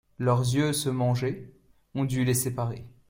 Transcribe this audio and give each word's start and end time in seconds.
Leurs 0.17 0.41
yeux 0.55 0.73
se 0.73 0.89
mangeaient, 0.89 1.53
on 1.93 2.05
dut 2.05 2.25
les 2.25 2.33
séparer. 2.33 2.87